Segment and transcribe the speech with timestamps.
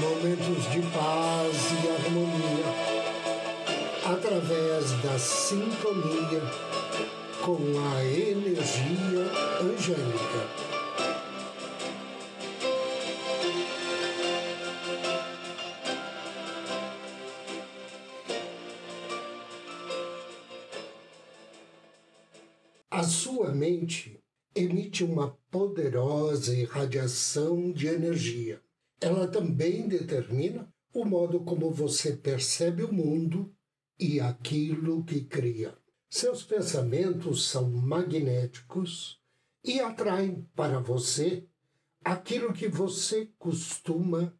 [0.00, 3.04] Momentos de paz e harmonia
[4.04, 6.42] através da sintonia
[7.44, 7.58] com
[7.92, 9.24] a energia
[9.60, 10.74] angélica.
[22.90, 24.20] A sua mente
[24.54, 28.63] emite uma poderosa irradiação de energia.
[29.00, 33.54] Ela também determina o modo como você percebe o mundo
[33.98, 35.76] e aquilo que cria.
[36.08, 39.20] Seus pensamentos são magnéticos
[39.64, 41.44] e atraem para você
[42.04, 44.32] aquilo que você costuma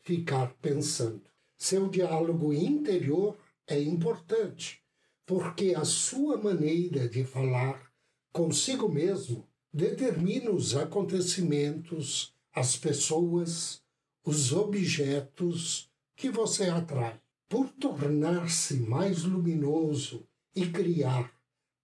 [0.00, 1.22] ficar pensando.
[1.56, 4.82] Seu diálogo interior é importante,
[5.24, 7.90] porque a sua maneira de falar
[8.32, 13.81] consigo mesmo determina os acontecimentos, as pessoas,
[14.24, 17.20] os objetos que você atrai.
[17.48, 21.32] Por tornar-se mais luminoso e criar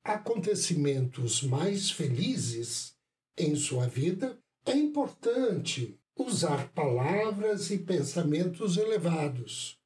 [0.03, 2.95] acontecimentos mais felizes
[3.37, 9.79] em sua vida, é importante usar palavras e pensamentos elevados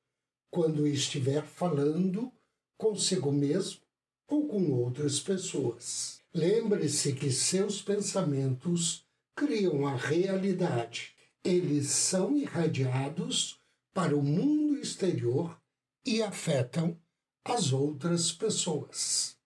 [0.51, 2.31] quando estiver falando
[2.77, 3.81] consigo mesmo
[4.29, 6.21] ou com outras pessoas.
[6.33, 9.05] Lembre-se que seus pensamentos
[9.35, 11.15] criam a realidade.
[11.45, 13.61] Eles são irradiados
[13.93, 15.61] para o mundo exterior
[16.05, 16.97] e afetam
[17.45, 19.37] as outras pessoas.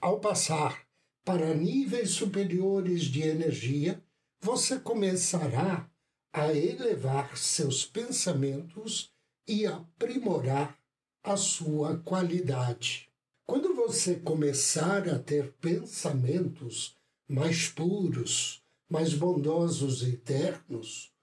[0.00, 0.84] Ao passar
[1.24, 4.02] para níveis superiores de energia,
[4.40, 5.88] você começará
[6.32, 9.12] a elevar seus pensamentos
[9.46, 10.78] e aprimorar
[11.22, 13.08] a sua qualidade.
[13.46, 16.96] Quando você começar a ter pensamentos
[17.28, 21.13] mais puros, mais bondosos e ternos,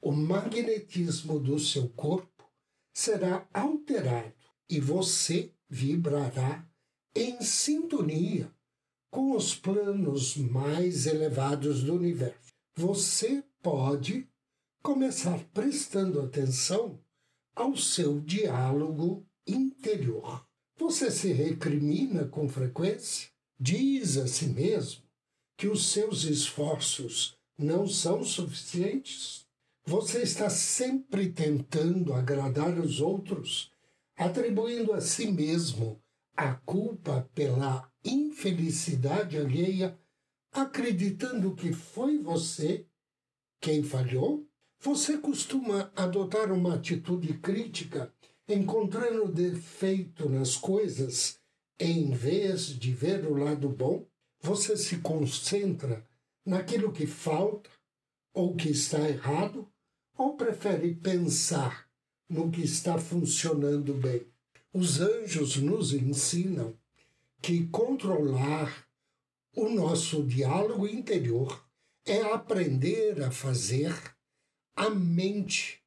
[0.00, 2.44] o magnetismo do seu corpo
[2.92, 4.34] será alterado
[4.68, 6.66] e você vibrará
[7.14, 8.50] em sintonia
[9.10, 12.52] com os planos mais elevados do universo.
[12.76, 14.28] Você pode
[14.82, 17.00] começar prestando atenção
[17.54, 20.46] ao seu diálogo interior.
[20.76, 23.30] Você se recrimina com frequência?
[23.58, 25.02] Diz a si mesmo
[25.56, 29.47] que os seus esforços não são suficientes?
[29.88, 33.72] Você está sempre tentando agradar os outros,
[34.18, 35.98] atribuindo a si mesmo
[36.36, 39.98] a culpa pela infelicidade alheia,
[40.52, 42.86] acreditando que foi você
[43.62, 44.46] quem falhou?
[44.78, 48.12] Você costuma adotar uma atitude crítica
[48.46, 51.40] encontrando defeito nas coisas,
[51.80, 54.06] em vez de ver o lado bom,
[54.42, 56.06] você se concentra
[56.44, 57.70] naquilo que falta
[58.34, 59.66] ou que está errado,
[60.18, 61.88] ou prefere pensar
[62.28, 64.26] no que está funcionando bem.
[64.72, 66.76] Os anjos nos ensinam
[67.40, 68.86] que controlar
[69.54, 71.64] o nosso diálogo interior
[72.04, 73.94] é aprender a fazer
[74.74, 75.80] a mente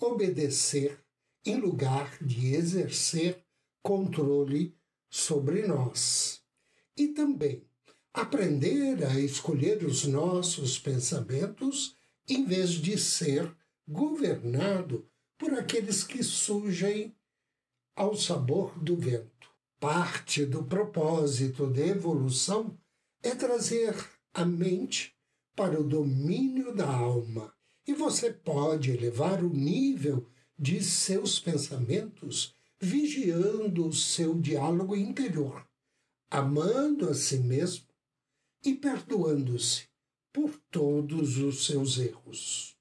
[0.00, 0.98] obedecer
[1.44, 3.44] em lugar de exercer
[3.82, 4.74] controle
[5.10, 6.42] sobre nós.
[6.96, 7.62] E também
[8.14, 13.54] aprender a escolher os nossos pensamentos em vez de ser
[13.86, 15.08] governado
[15.38, 17.14] por aqueles que surgem
[17.94, 19.48] ao sabor do vento.
[19.78, 22.78] Parte do propósito da evolução
[23.22, 23.94] é trazer
[24.32, 25.14] a mente
[25.54, 27.54] para o domínio da alma.
[27.86, 30.26] E você pode elevar o nível
[30.58, 35.66] de seus pensamentos, vigiando o seu diálogo interior,
[36.30, 37.86] amando a si mesmo
[38.64, 39.88] e perdoando-se
[40.32, 42.73] por todos os seus erros.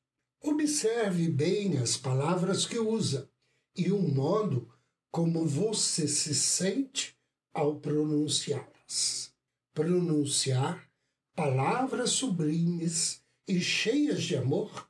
[0.45, 3.29] Observe bem as palavras que usa
[3.77, 4.69] e o modo
[5.09, 7.17] como você se sente
[7.53, 9.33] ao pronunciá-las.
[9.73, 10.85] Pronunciar
[11.33, 14.89] palavras sublimes e cheias de amor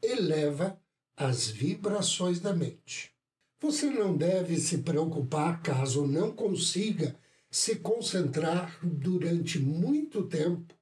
[0.00, 0.80] eleva
[1.16, 3.12] as vibrações da mente.
[3.60, 7.18] Você não deve se preocupar caso não consiga
[7.50, 10.72] se concentrar durante muito tempo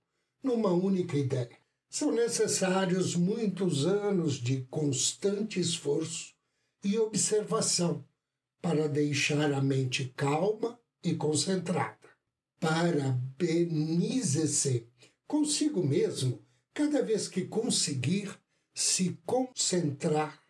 [0.43, 1.59] numa única ideia.
[1.90, 6.32] São necessários muitos anos de constante esforço
[6.84, 8.04] e observação
[8.62, 11.98] para deixar a mente calma e concentrada.
[12.60, 14.87] Parabenize-se
[15.26, 16.40] consigo mesmo
[16.72, 18.38] cada vez que conseguir
[18.72, 20.40] se concentrar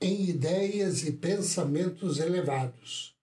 [0.00, 3.16] em ideias e pensamentos elevados,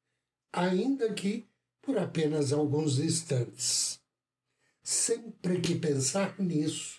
[0.54, 1.46] ainda que
[1.82, 4.00] por apenas alguns instantes.
[4.82, 6.99] Sempre que pensar nisso,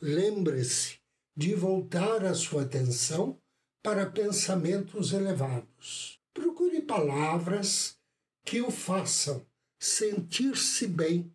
[0.00, 0.98] lembre-se
[1.36, 3.38] de voltar a sua atenção
[3.82, 6.20] para pensamentos elevados.
[6.32, 7.98] Procure palavras
[8.44, 9.44] que o façam
[9.78, 11.32] sentir-se bem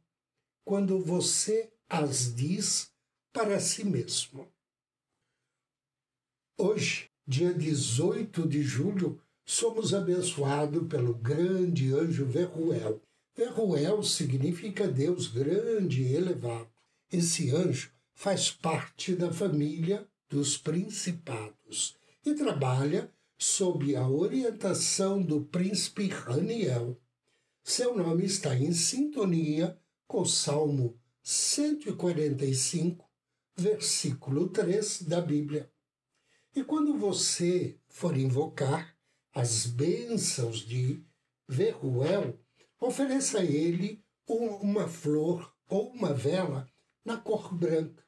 [0.64, 2.92] quando você as diz
[3.34, 4.48] para si mesmo.
[6.58, 13.02] Hoje, dia 18 de julho, somos abençoados pelo grande anjo Verruel.
[13.36, 16.70] Verruel significa Deus grande e elevado.
[17.12, 21.96] Esse anjo faz parte da família dos principados
[22.26, 27.00] e trabalha sob a orientação do príncipe Raniel.
[27.64, 29.78] Seu nome está em sintonia
[30.08, 33.08] com o Salmo 145,
[33.56, 35.70] versículo 3 da Bíblia.
[36.56, 38.96] E quando você for invocar
[39.34, 41.04] as bênçãos de
[41.48, 42.40] Verruel,
[42.80, 46.68] ofereça a ele uma flor ou uma vela
[47.04, 48.05] na cor branca,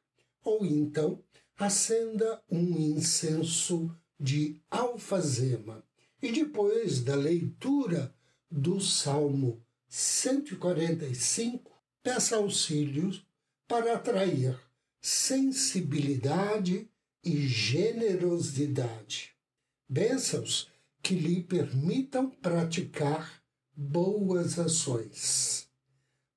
[0.47, 1.21] ou então
[1.57, 5.83] acenda um incenso de alfazema.
[6.21, 8.15] E depois da leitura
[8.49, 11.71] do Salmo 145,
[12.01, 13.25] peça auxílios
[13.67, 14.57] para atrair
[15.01, 16.89] sensibilidade
[17.23, 19.35] e generosidade.
[19.87, 20.71] Bênçãos
[21.03, 23.43] que lhe permitam praticar
[23.75, 25.69] boas ações.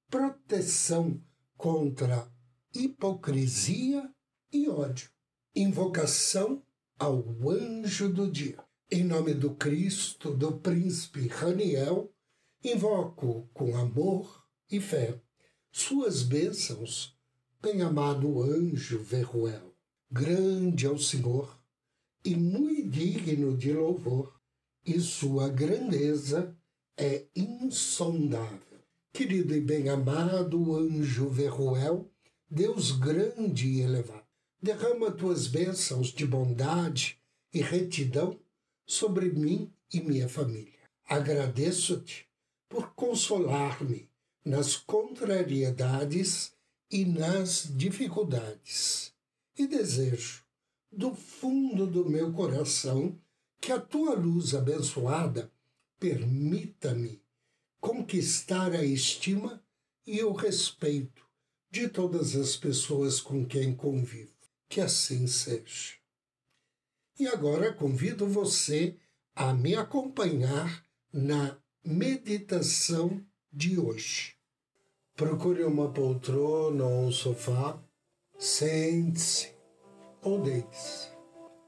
[0.09, 1.23] Proteção
[1.57, 2.29] contra
[2.75, 4.11] hipocrisia
[4.53, 5.11] e ódio.
[5.55, 6.63] Invocação
[6.99, 8.59] ao anjo do dia.
[8.91, 12.13] Em nome do Cristo, do príncipe Raniel,
[12.63, 15.21] invoco com amor e fé
[15.73, 17.17] suas bênçãos,
[17.63, 19.71] bem-amado anjo Verruel
[20.11, 21.57] grande é o Senhor
[22.25, 24.41] e muito digno de louvor,
[24.85, 26.57] e sua grandeza
[26.97, 28.81] é insondável.
[29.13, 32.10] Querido e bem-amado anjo Verruel,
[32.53, 34.27] Deus grande e elevado,
[34.61, 37.17] derrama tuas bênçãos de bondade
[37.55, 38.41] e retidão
[38.85, 40.81] sobre mim e minha família.
[41.09, 42.29] Agradeço-te
[42.69, 44.11] por consolar-me
[44.45, 46.53] nas contrariedades
[46.91, 49.15] e nas dificuldades
[49.57, 50.45] e desejo,
[50.91, 53.17] do fundo do meu coração,
[53.61, 55.53] que a tua luz abençoada
[56.01, 57.23] permita-me
[57.81, 59.63] conquistar a estima
[60.05, 61.30] e o respeito
[61.71, 64.35] de todas as pessoas com quem convivo.
[64.69, 65.95] Que assim seja.
[67.19, 68.97] E agora convido você
[69.35, 74.37] a me acompanhar na meditação de hoje.
[75.15, 77.83] Procure uma poltrona ou um sofá
[78.41, 79.55] Sente-se
[80.23, 81.11] ou deite-se.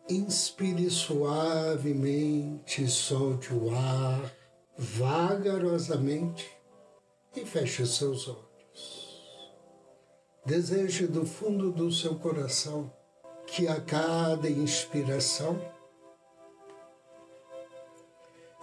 [0.09, 4.35] Inspire suavemente, solte o ar
[4.79, 6.51] vagarosamente
[7.37, 8.52] e feche seus olhos.
[10.45, 12.93] Deseje do fundo do seu coração
[13.47, 15.61] que a cada inspiração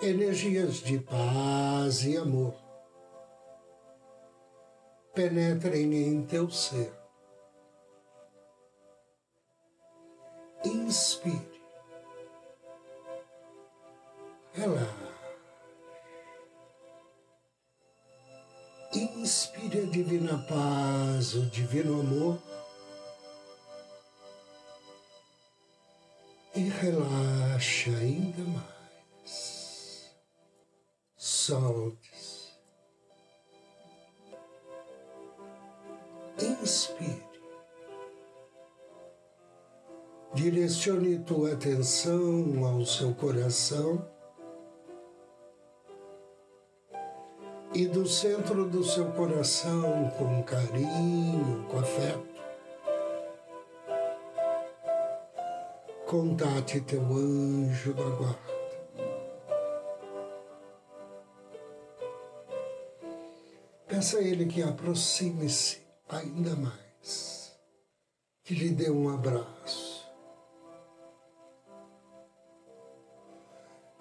[0.01, 2.53] energias de paz e amor
[5.13, 6.99] penetrem em teu ser
[10.65, 11.61] Inspire.
[14.53, 15.08] Relaxe.
[19.29, 22.39] Inspire a divina paz, o divino amor.
[26.55, 30.15] E relaxe ainda mais.
[31.15, 32.53] Solte-se.
[36.63, 37.29] Inspire.
[40.33, 44.09] Direcione tua atenção ao seu coração
[47.73, 52.27] e do centro do seu coração, com carinho, com afeto,
[56.05, 58.59] contate teu anjo da guarda.
[63.87, 67.53] Peça a ele que aproxime-se ainda mais,
[68.43, 69.88] que lhe dê um abraço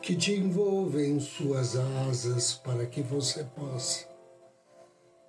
[0.09, 4.09] que te envolve em suas asas para que você possa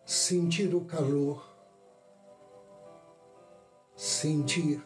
[0.06, 1.46] sentir o calor,
[3.94, 4.82] sentir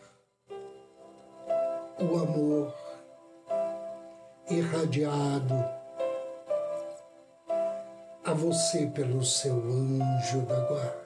[2.00, 2.74] o amor
[4.50, 5.54] irradiado
[8.26, 11.03] a você pelo seu anjo da guarda.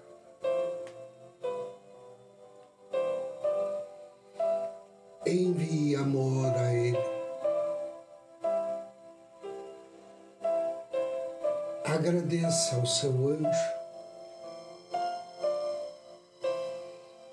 [12.78, 13.78] Ao seu anjo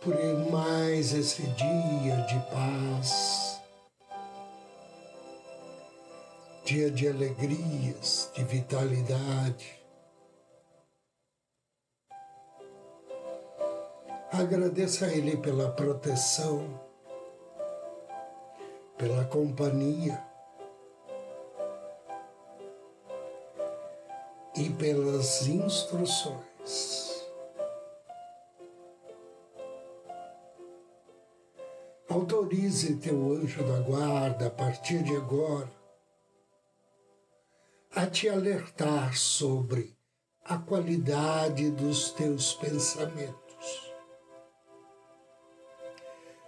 [0.04, 0.14] por
[0.50, 3.58] mais esse dia de paz,
[6.62, 9.82] dia de alegrias, de vitalidade.
[14.30, 16.78] Agradeça a Ele pela proteção,
[18.98, 20.22] pela companhia
[24.56, 27.24] e pelas instruções.
[32.08, 35.70] Autorize teu anjo da guarda a partir de agora
[37.94, 39.96] a te alertar sobre
[40.44, 43.92] a qualidade dos teus pensamentos.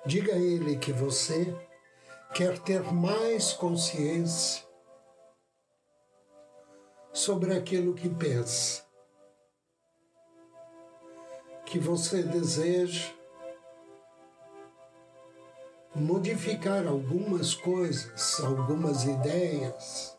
[0.05, 1.55] Diga a ele que você
[2.35, 4.66] quer ter mais consciência
[7.17, 8.85] sobre aquilo que pensa,
[11.65, 13.11] que você deseja
[15.95, 20.15] modificar algumas coisas, algumas ideias,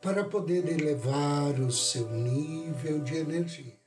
[0.00, 3.78] para poder elevar o seu nível de energia.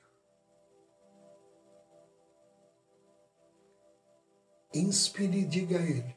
[4.72, 6.16] Inspire e diga a Ele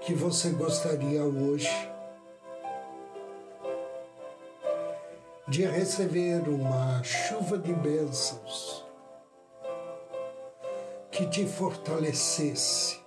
[0.00, 1.95] que você gostaria hoje
[5.48, 8.84] de receber uma chuva de bênçãos
[11.12, 12.98] que te fortalecesse,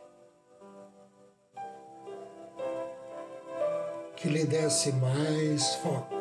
[4.15, 6.15] que lhe desse mais foco,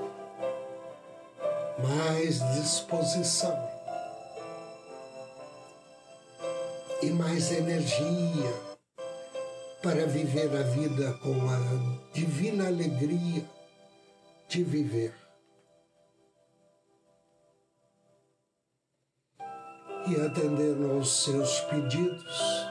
[1.78, 3.56] mais disposição
[7.00, 8.52] e mais energia
[9.80, 13.44] para viver a vida com a divina alegria
[14.48, 15.27] de viver.
[20.08, 22.66] E atendendo aos seus pedidos.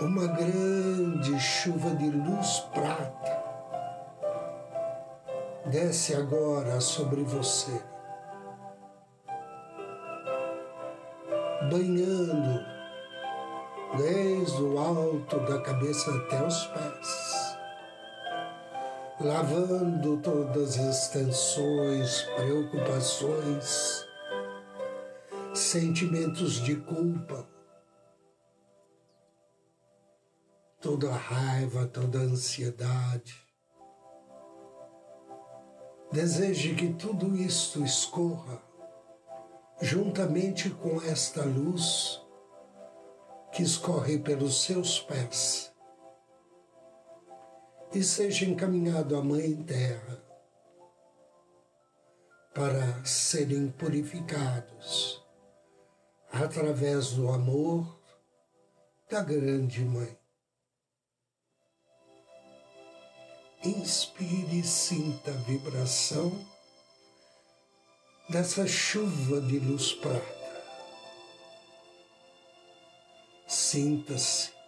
[0.00, 3.44] Uma grande chuva de luz prata
[5.66, 7.82] desce agora sobre você,
[11.70, 12.64] banhando
[13.98, 17.29] desde o alto da cabeça até os pés
[19.20, 24.06] lavando todas as tensões, preocupações,
[25.54, 27.46] sentimentos de culpa,
[30.80, 33.46] toda raiva, toda ansiedade.
[36.10, 38.60] Deseje que tudo isto escorra
[39.82, 42.22] juntamente com esta luz
[43.52, 45.70] que escorre pelos seus pés
[47.92, 50.22] e seja encaminhado à Mãe Terra
[52.54, 55.20] para serem purificados
[56.32, 58.00] através do amor
[59.10, 60.16] da Grande Mãe.
[63.64, 66.32] Inspire e sinta a vibração
[68.28, 70.40] dessa chuva de luz prata.
[73.46, 74.59] Sinta-se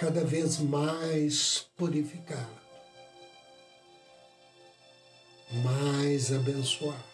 [0.00, 2.58] cada vez mais purificado,
[5.62, 7.04] mais abençoado.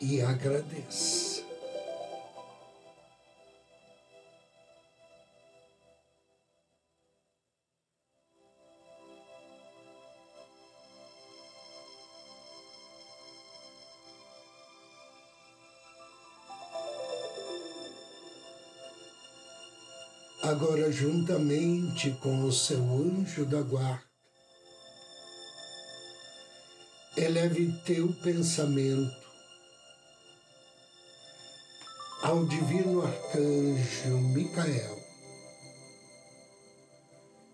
[0.00, 1.37] E agradeça.
[20.48, 24.02] Agora juntamente com o seu anjo da guarda.
[27.14, 29.14] Eleve teu pensamento
[32.22, 34.98] ao divino arcanjo Micael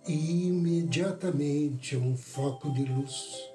[0.07, 3.51] e imediatamente um foco de luz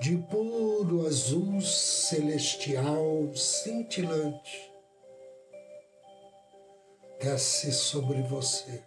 [0.00, 4.73] de puro azul celestial cintilante
[7.24, 8.84] desce sobre você.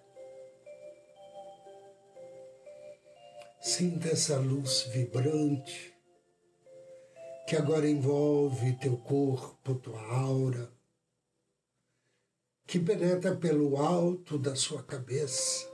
[3.59, 5.91] Sinta essa luz vibrante
[7.47, 10.71] que agora envolve teu corpo, tua aura,
[12.67, 15.67] que penetra pelo alto da sua cabeça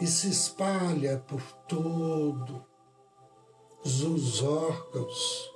[0.00, 2.62] e se espalha por todos
[3.82, 5.50] os órgãos,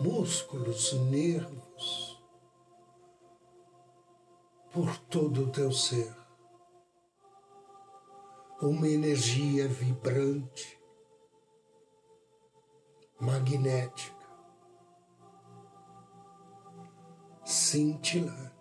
[0.00, 2.17] músculos, nervos,
[4.72, 6.12] por todo o teu ser.
[8.60, 10.78] Uma energia vibrante,
[13.20, 14.16] magnética,
[17.44, 18.58] cintilante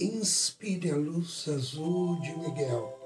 [0.00, 2.98] inspire a luz azul de Miguel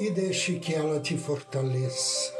[0.00, 2.32] e deixe que ela te fortaleça,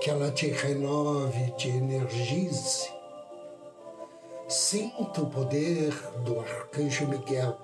[0.00, 2.88] que ela te renove, te energize.
[4.56, 5.92] Sinta o poder
[6.22, 7.58] do arcanjo Miguel.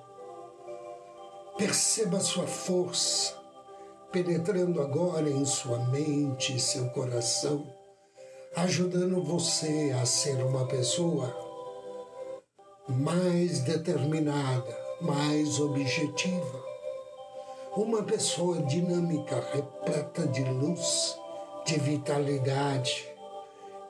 [1.57, 3.33] Perceba sua força
[4.11, 7.65] penetrando agora em sua mente e seu coração,
[8.57, 11.33] ajudando você a ser uma pessoa
[12.89, 16.61] mais determinada, mais objetiva.
[17.73, 21.17] Uma pessoa dinâmica, repleta de luz,
[21.65, 23.07] de vitalidade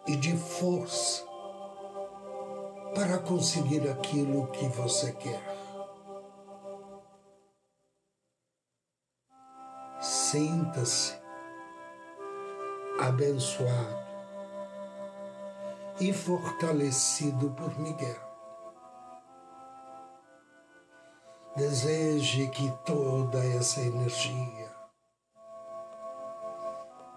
[0.06, 1.31] e de força
[2.94, 5.42] para conseguir aquilo que você quer.
[10.00, 11.20] Sinta-se
[13.00, 14.02] abençoado
[16.00, 18.32] e fortalecido por Miguel.
[21.56, 24.72] Deseje que toda essa energia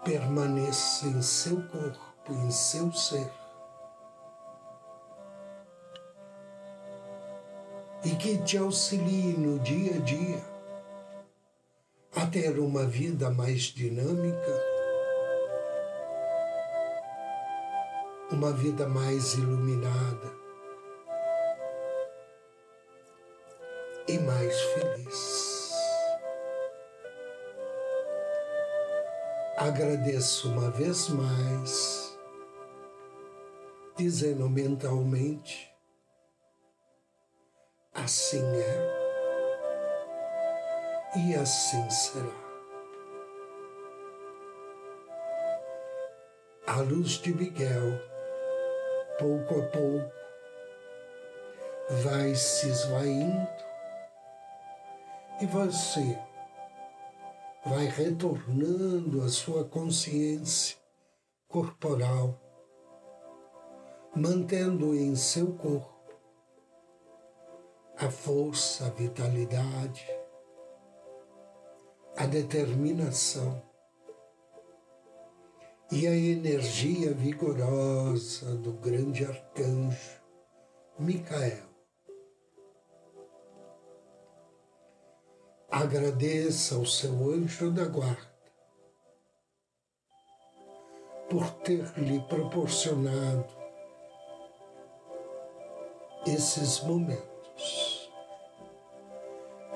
[0.03, 3.44] permaneça em seu corpo, em seu ser.
[8.05, 10.55] E que te auxilie no dia a dia
[12.15, 14.61] a ter uma vida mais dinâmica,
[18.31, 20.31] uma vida mais iluminada
[24.07, 25.71] e mais feliz.
[29.57, 32.17] Agradeço uma vez mais,
[33.97, 35.74] dizendo mentalmente:
[38.05, 38.95] assim é.
[41.17, 42.45] E assim será.
[46.67, 47.99] A luz de Miguel,
[49.17, 50.11] pouco a pouco,
[52.03, 53.47] vai se esvaindo.
[55.41, 56.19] E você
[57.65, 60.77] vai retornando à sua consciência
[61.47, 62.39] corporal,
[64.15, 65.94] mantendo em seu corpo
[67.97, 70.07] a força, a vitalidade,
[72.17, 73.61] a determinação
[75.91, 80.21] e a energia vigorosa do grande arcanjo
[80.97, 81.75] Micael.
[85.75, 88.33] agradeça ao seu anjo da guarda
[91.29, 93.53] por ter lhe proporcionado
[96.25, 97.34] esses momentos.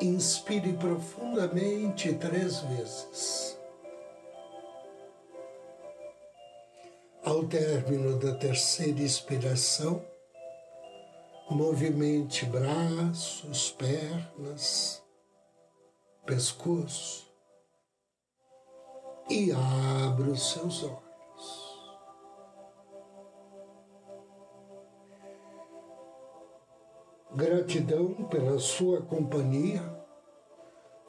[0.01, 3.59] Inspire profundamente três vezes.
[7.23, 10.03] Ao término da terceira inspiração,
[11.49, 15.03] movimente braços, pernas,
[16.25, 17.27] pescoço
[19.29, 21.08] e abra os seus olhos.
[27.35, 29.83] Gratidão pela sua companhia.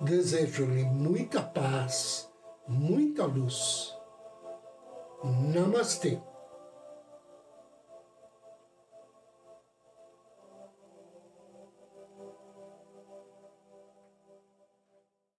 [0.01, 2.31] Desejo-lhe muita paz,
[2.69, 3.97] muita luz.
[5.25, 6.19] Namastê.